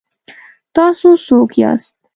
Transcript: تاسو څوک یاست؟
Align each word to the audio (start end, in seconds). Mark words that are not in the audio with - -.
تاسو 0.75 1.07
څوک 1.25 1.51
یاست؟ 1.61 1.93